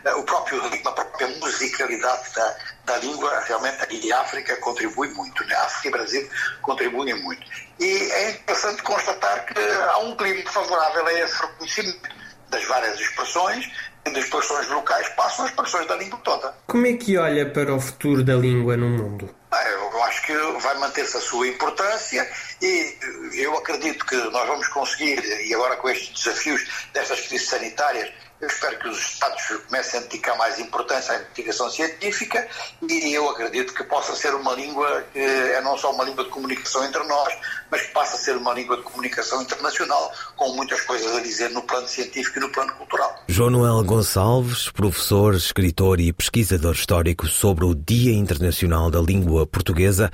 eh, 0.04 0.14
o 0.14 0.24
próprio 0.24 0.60
ritmo, 0.68 0.88
a 0.90 0.92
própria 0.92 1.28
musicalidade 1.28 2.34
da, 2.34 2.56
da 2.84 2.96
língua, 2.98 3.40
realmente 3.46 3.82
aqui 3.82 4.12
a 4.12 4.20
África 4.20 4.56
contribui 4.56 5.08
muito, 5.10 5.44
né? 5.44 5.54
África 5.54 5.88
e 5.88 5.90
Brasil 5.92 6.30
contribuem 6.62 7.14
muito. 7.22 7.46
E 7.78 8.10
é 8.12 8.30
interessante 8.30 8.82
constatar 8.82 9.46
que 9.46 9.60
há 9.60 9.98
um 9.98 10.16
clima 10.16 10.50
favorável 10.50 11.06
a 11.06 11.12
esse 11.12 11.40
reconhecimento 11.40 12.08
das 12.48 12.64
várias 12.64 12.98
expressões, 12.98 13.70
das 14.04 14.24
expressões 14.24 14.68
locais 14.68 15.08
passam 15.10 15.44
as 15.44 15.50
expressões 15.50 15.86
da 15.86 15.96
língua 15.96 16.18
toda. 16.24 16.54
Como 16.66 16.86
é 16.86 16.94
que 16.94 17.16
olha 17.16 17.48
para 17.48 17.74
o 17.74 17.80
futuro 17.80 18.24
da 18.24 18.34
língua 18.34 18.76
no 18.76 18.88
mundo? 18.88 19.35
Eu 19.52 20.02
acho 20.02 20.22
que 20.22 20.34
vai 20.60 20.76
manter-se 20.78 21.16
a 21.16 21.20
sua 21.20 21.46
importância 21.48 22.28
e 22.60 22.98
eu 23.34 23.56
acredito 23.56 24.04
que 24.04 24.16
nós 24.16 24.46
vamos 24.46 24.66
conseguir, 24.68 25.22
e 25.46 25.54
agora 25.54 25.76
com 25.76 25.88
estes 25.88 26.24
desafios 26.24 26.88
destas 26.92 27.20
crises 27.20 27.48
sanitárias, 27.48 28.12
eu 28.40 28.48
espero 28.48 28.78
que 28.78 28.88
os 28.88 28.98
Estados 28.98 29.42
comecem 29.66 30.00
a 30.00 30.02
dedicar 30.02 30.36
mais 30.36 30.58
importância 30.58 31.14
à 31.14 31.20
investigação 31.20 31.70
científica 31.70 32.46
e 32.88 33.12
eu 33.14 33.28
acredito 33.30 33.74
que 33.74 33.82
possa 33.84 34.14
ser 34.14 34.34
uma 34.34 34.52
língua 34.52 35.04
que 35.12 35.18
é 35.18 35.60
não 35.62 35.76
só 35.78 35.92
uma 35.92 36.04
língua 36.04 36.24
de 36.24 36.30
comunicação 36.30 36.84
entre 36.84 37.02
nós, 37.04 37.32
mas 37.70 37.82
que 37.82 37.92
passa 37.92 38.16
a 38.16 38.18
ser 38.18 38.36
uma 38.36 38.52
língua 38.52 38.76
de 38.76 38.82
comunicação 38.82 39.42
internacional, 39.42 40.12
com 40.36 40.52
muitas 40.54 40.80
coisas 40.82 41.16
a 41.16 41.20
dizer 41.20 41.50
no 41.50 41.62
plano 41.62 41.88
científico 41.88 42.38
e 42.38 42.40
no 42.40 42.50
plano 42.50 42.72
cultural. 42.74 43.24
João 43.28 43.50
Noel 43.50 43.82
Gonçalves, 43.84 44.70
professor, 44.70 45.34
escritor 45.34 46.00
e 46.00 46.12
pesquisador 46.12 46.74
histórico 46.74 47.26
sobre 47.26 47.64
o 47.64 47.74
Dia 47.74 48.12
Internacional 48.12 48.90
da 48.90 49.00
Língua 49.00 49.46
Portuguesa, 49.46 50.10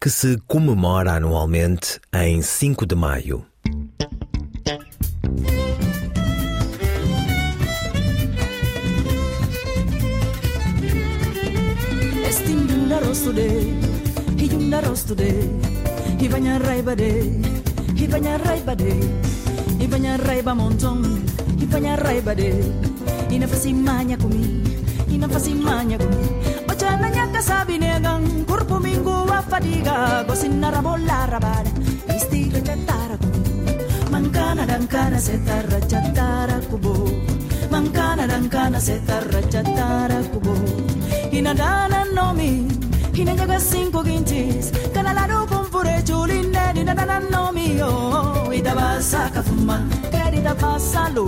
que 0.00 0.10
se 0.10 0.36
comemora 0.46 1.12
anualmente 1.12 2.00
em 2.12 2.42
5 2.42 2.84
de 2.84 2.94
maio. 2.94 3.51
today, 13.32 13.64
he 14.36 14.46
yunda 14.52 14.78
rose 14.84 15.04
today, 15.04 15.40
he 16.20 16.28
banya 16.28 16.60
raiba 16.60 16.94
day, 16.94 17.32
he 17.96 18.06
banya 18.06 18.36
raiba 18.44 18.76
day, 18.76 19.00
he 19.80 19.86
banya 19.86 20.18
raiba 20.20 20.52
montong, 20.52 21.00
he 21.58 21.64
banya 21.64 21.96
raiba 21.96 22.36
day, 22.36 22.60
inafasi 23.32 23.72
manya 23.72 24.16
kumi, 24.18 24.44
inafasi 25.08 25.54
manya 25.56 25.96
kumi, 25.96 26.28
ochana 26.68 27.08
nyaka 27.08 27.40
sabi 27.40 27.78
negang, 27.80 28.44
kurpo 28.44 28.76
mingo 28.82 29.24
wa 29.24 29.40
fadiga, 29.40 30.26
gosin 30.28 30.60
narabola 30.60 31.24
rabada, 31.32 31.72
isti 32.12 32.52
recetara 32.52 33.16
kumi, 33.16 33.40
mancana 34.12 34.66
dancana 34.68 35.16
setara 35.16 35.80
chatara 35.88 36.60
kubo, 36.68 36.94
mancana 37.72 38.28
dancana 38.28 38.78
setara 38.78 39.40
chatara 39.52 40.20
kubo, 40.32 40.54
inadana 41.32 42.04
nomi, 42.12 42.52
Hina 43.16 43.32
hinenyaga 43.32 43.58
cinco 43.60 44.00
guintis 44.06 44.66
kanalaro 44.94 45.40
kumfure 45.50 45.96
chulineni 46.08 46.82
nananomiyo 46.88 47.90
itabasa 48.58 49.22
kafuma 49.34 49.76
kredita 50.12 50.54
basalo 50.62 51.26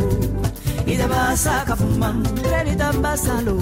itabasa 0.92 1.54
kafuma 1.68 2.08
kredita 2.44 2.88
basalo 3.04 3.56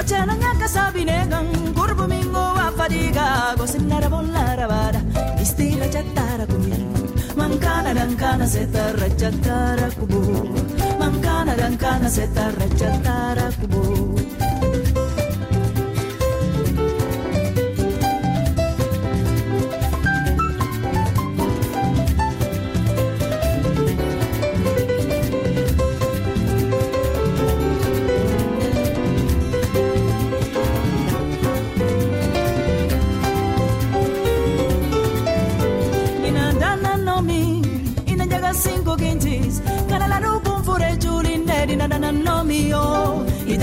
ochena 0.00 0.34
nyaka 0.42 0.68
sabinegan 0.74 1.48
kurbu 1.76 2.04
mingo 2.12 2.44
afadiga 2.66 3.26
gosinara 3.58 4.08
bollara 4.14 4.66
vara 4.72 5.00
istira 5.44 5.86
chattara 5.94 6.46
kumi 6.52 6.80
mankana 7.38 7.92
dankana 7.98 8.46
setara 8.54 9.08
chattara 9.20 9.88
kubu. 9.98 10.22
kaana 11.42 11.54
dankaana 11.60 12.08
seetarra 12.16 12.66
jataara 12.80 13.46
kuboo. 13.58 14.21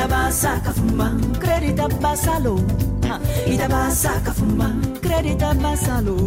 basa 0.10 0.60
kafuma 0.66 1.14
credita 1.40 1.88
basalo. 2.02 2.60
Itabasa 3.46 4.20
kafuma 4.26 4.74
credita 5.02 5.54
basalo. 5.54 6.18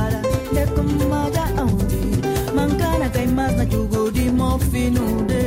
Para 0.00 0.20
de 0.56 0.64
kumaja 0.74 1.44
audi 1.62 2.04
mangana 2.56 3.08
kai 3.14 3.26
mata 3.38 3.64
jugo 3.72 4.02
di 4.16 4.24
mofinu 4.40 5.06
de 5.30 5.44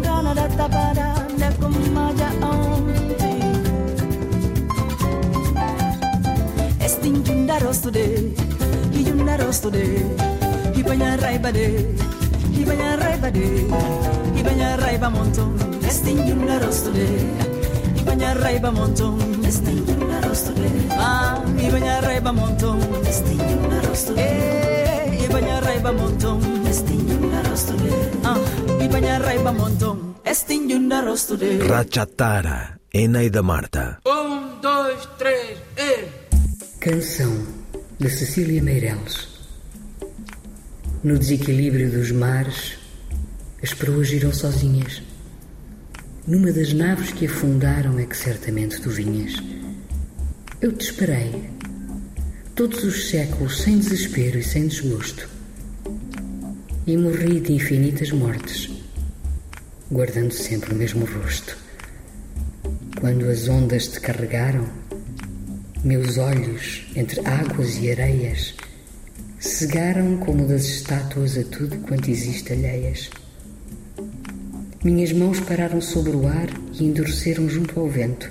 ngana 0.00 0.32
data 0.38 0.66
para 0.76 1.08
de 1.40 1.48
kumaja 1.60 2.28
audi 2.50 3.06
estinjunda 6.86 7.56
rosto 7.64 7.88
de 7.98 8.06
yunda 9.06 9.34
rosto 9.42 9.68
de 9.76 9.86
Ibanya 10.80 11.10
raiba 11.22 11.50
de 11.58 11.66
Ibanya 12.60 12.90
raiba 13.02 13.30
de 13.36 13.46
Ibanya 14.40 14.70
raiba 14.82 15.08
montón 15.16 15.50
Este 15.90 16.10
yunda 16.28 16.56
rosto 16.64 16.90
Ibanya 18.02 18.34
raiba 18.34 18.70
montón 18.70 19.18
Este 19.46 19.70
yunda 19.72 20.20
rosto 20.26 20.52
de 20.52 20.68
Ah, 20.90 21.38
Ibanya 21.66 22.00
raiba 22.00 22.32
montón 22.32 22.78
Este 23.06 23.32
yunda 23.34 23.80
rosto 23.88 24.12
de 24.14 24.22
Eh, 24.22 25.24
Ibanya 25.26 25.60
raiba 25.60 25.92
montón 25.92 26.40
Este 26.66 26.94
yunda 26.94 27.42
rosto 27.48 27.74
Ah, 28.24 28.38
Ibanya 28.84 29.18
raiba 29.18 29.52
montón 29.52 30.16
Este 30.24 30.54
yunda 30.54 31.00
rosto 31.02 31.36
Rachatara, 31.68 32.78
Eneida 32.92 33.42
Marta. 33.42 34.00
Um, 34.06 34.60
dois, 34.60 35.06
três, 35.18 35.58
e... 35.76 36.08
Canção 36.80 37.32
de 37.98 38.08
Cecília 38.08 38.62
Meireles. 38.62 39.28
No 41.04 41.18
desequilíbrio 41.18 41.90
dos 41.90 42.10
mares, 42.12 42.78
as 43.62 43.74
proas 43.74 44.08
giram 44.08 44.32
sozinhas. 44.32 45.02
Numa 46.24 46.52
das 46.52 46.72
naves 46.72 47.10
que 47.10 47.26
afundaram 47.26 47.98
é 47.98 48.06
que 48.06 48.16
certamente 48.16 48.80
tu 48.80 48.90
vinhas. 48.90 49.34
Eu 50.60 50.70
te 50.70 50.84
esperei, 50.84 51.50
todos 52.54 52.84
os 52.84 53.10
séculos 53.10 53.60
sem 53.60 53.80
desespero 53.80 54.38
e 54.38 54.42
sem 54.44 54.68
desgosto. 54.68 55.28
E 56.86 56.96
morri 56.96 57.40
de 57.40 57.54
infinitas 57.54 58.12
mortes, 58.12 58.70
guardando 59.90 60.32
sempre 60.32 60.72
o 60.72 60.76
mesmo 60.76 61.06
rosto. 61.06 61.58
Quando 63.00 63.28
as 63.28 63.48
ondas 63.48 63.88
te 63.88 63.98
carregaram, 63.98 64.68
meus 65.82 66.18
olhos, 66.18 66.86
entre 66.94 67.20
águas 67.26 67.78
e 67.78 67.90
areias, 67.90 68.54
cegaram 69.40 70.18
como 70.18 70.46
das 70.46 70.66
estátuas 70.66 71.36
a 71.36 71.42
tudo 71.42 71.78
quanto 71.78 72.08
existe 72.08 72.52
alheias. 72.52 73.10
Minhas 74.84 75.12
mãos 75.12 75.38
pararam 75.38 75.80
sobre 75.80 76.10
o 76.10 76.26
ar 76.26 76.48
e 76.74 76.84
endureceram 76.84 77.48
junto 77.48 77.78
ao 77.78 77.88
vento. 77.88 78.28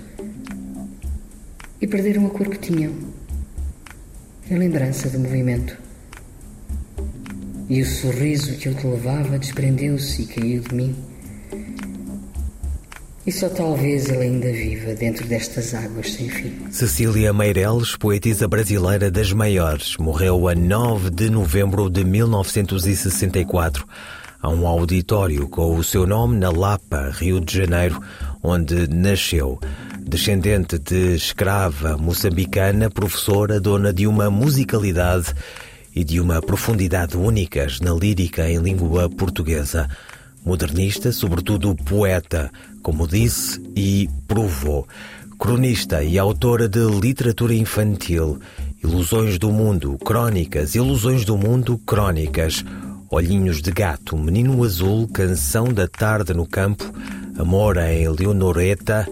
E 1.79 1.87
perderam 1.87 2.27
a 2.27 2.29
cor 2.29 2.49
que 2.49 2.59
tinham, 2.59 2.93
a 4.51 4.55
lembrança 4.55 5.09
do 5.09 5.17
movimento. 5.17 5.77
E 7.69 7.81
o 7.81 7.85
sorriso 7.85 8.57
que 8.57 8.67
eu 8.67 8.75
te 8.75 8.85
levava 8.85 9.39
desprendeu-se 9.39 10.23
e 10.23 10.25
caiu 10.25 10.61
de 10.61 10.75
mim. 10.75 10.95
E 13.25 13.31
só 13.31 13.47
talvez 13.47 14.09
ele 14.09 14.23
ainda 14.23 14.51
viva 14.51 14.93
dentro 14.93 15.25
destas 15.25 15.73
águas 15.73 16.11
sem 16.11 16.27
fim. 16.27 16.69
Cecília 16.69 17.31
Meireles, 17.31 17.95
poetisa 17.95 18.45
brasileira 18.45 19.09
das 19.09 19.31
maiores, 19.31 19.95
morreu 19.95 20.49
a 20.49 20.53
9 20.55 21.11
de 21.11 21.29
novembro 21.29 21.89
de 21.89 22.03
1964 22.03 23.87
a 24.41 24.49
um 24.49 24.65
auditório 24.65 25.47
com 25.47 25.75
o 25.75 25.83
seu 25.83 26.07
nome 26.07 26.37
na 26.37 26.49
Lapa, 26.49 27.11
Rio 27.13 27.39
de 27.39 27.57
Janeiro, 27.57 28.01
onde 28.41 28.87
nasceu. 28.87 29.59
Descendente 29.99 30.79
de 30.79 31.15
escrava 31.15 31.95
moçambicana, 31.97 32.89
professora, 32.89 33.59
dona 33.59 33.93
de 33.93 34.07
uma 34.07 34.31
musicalidade 34.31 35.33
e 35.95 36.03
de 36.03 36.19
uma 36.19 36.41
profundidade 36.41 37.15
únicas 37.15 37.79
na 37.79 37.93
lírica 37.93 38.49
em 38.49 38.57
língua 38.57 39.07
portuguesa. 39.09 39.87
Modernista, 40.43 41.11
sobretudo 41.11 41.75
poeta, 41.75 42.51
como 42.81 43.07
disse 43.07 43.61
e 43.75 44.09
provou. 44.27 44.87
Cronista 45.37 46.03
e 46.03 46.17
autora 46.17 46.67
de 46.67 46.79
literatura 46.79 47.53
infantil, 47.53 48.39
Ilusões 48.83 49.37
do 49.37 49.51
Mundo, 49.51 49.97
Crónicas, 50.03 50.75
Ilusões 50.75 51.25
do 51.25 51.37
Mundo, 51.37 51.79
Crónicas, 51.79 52.63
Olhinhos 53.13 53.61
de 53.61 53.71
Gato, 53.71 54.17
Menino 54.17 54.63
Azul, 54.63 55.05
Canção 55.05 55.65
da 55.65 55.85
Tarde 55.85 56.33
no 56.33 56.47
Campo, 56.47 56.89
Amor 57.37 57.75
em 57.75 58.07
Leonoreta. 58.07 59.05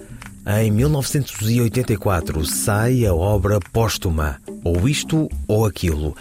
Em 0.48 0.72
1984 0.72 2.46
sai 2.46 3.06
a 3.06 3.14
obra 3.14 3.60
póstuma, 3.74 4.38
ou 4.64 4.88
Isto 4.88 5.28
ou 5.46 5.66
Aquilo. 5.66 6.16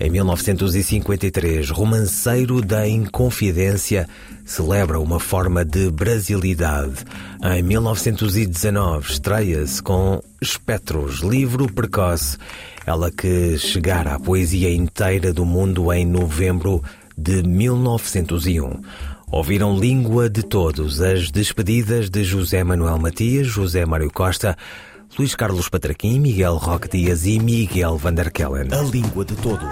Em 0.00 0.10
1953, 0.10 1.70
Romanceiro 1.70 2.60
da 2.60 2.88
Inconfidência 2.88 4.08
celebra 4.44 4.98
uma 4.98 5.20
forma 5.20 5.64
de 5.64 5.88
brasilidade. 5.88 7.04
Em 7.44 7.62
1919, 7.62 9.08
estreia-se 9.08 9.80
com 9.80 10.20
Espectros, 10.42 11.20
livro 11.20 11.72
precoce, 11.72 12.38
ela 12.84 13.08
que 13.08 13.56
chegara 13.56 14.14
à 14.14 14.18
poesia 14.18 14.74
inteira 14.74 15.32
do 15.32 15.44
mundo 15.44 15.92
em 15.92 16.04
novembro 16.04 16.82
de 17.20 17.42
1901. 17.42 18.80
Ouviram 19.30 19.78
Língua 19.78 20.28
de 20.28 20.42
Todos, 20.42 21.00
as 21.00 21.30
despedidas 21.30 22.10
de 22.10 22.24
José 22.24 22.64
Manuel 22.64 22.98
Matias, 22.98 23.48
José 23.48 23.84
Mário 23.86 24.10
Costa, 24.10 24.56
Luís 25.18 25.36
Carlos 25.36 25.68
Patraquim, 25.68 26.18
Miguel 26.18 26.56
Roque 26.56 26.88
Dias 26.88 27.26
e 27.26 27.38
Miguel 27.38 27.96
Vanderkellen. 27.96 28.72
A 28.72 28.82
Língua 28.82 29.24
de 29.24 29.36
Todos. 29.36 29.68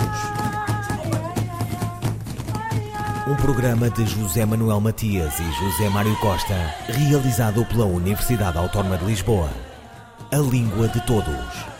Um 3.26 3.36
programa 3.36 3.90
de 3.90 4.04
José 4.06 4.46
Manuel 4.46 4.80
Matias 4.80 5.34
e 5.40 5.42
José 5.42 5.88
Mário 5.90 6.16
Costa, 6.20 6.54
realizado 6.88 7.64
pela 7.66 7.84
Universidade 7.86 8.58
Autónoma 8.58 8.96
de 8.98 9.06
Lisboa. 9.06 9.50
A 10.30 10.36
Língua 10.36 10.88
de 10.88 11.00
Todos. 11.06 11.77